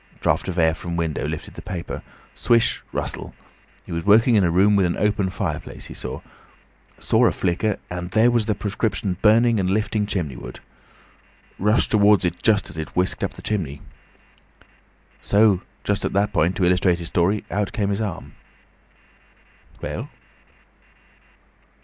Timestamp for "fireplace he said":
5.29-6.21